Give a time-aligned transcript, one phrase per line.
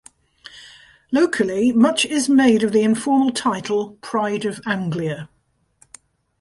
[1.11, 5.29] Locally, much is made of the informal title "Pride of Anglia".